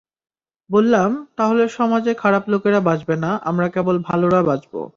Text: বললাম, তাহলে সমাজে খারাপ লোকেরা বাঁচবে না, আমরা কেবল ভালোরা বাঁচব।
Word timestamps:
বললাম, 0.69 1.25
তাহলে 1.35 1.67
সমাজে 1.67 2.13
খারাপ 2.13 2.49
লোকেরা 2.49 2.79
বাঁচবে 2.79 3.15
না, 3.15 3.39
আমরা 3.43 3.69
কেবল 3.69 3.99
ভালোরা 3.99 4.43
বাঁচব। 4.43 4.89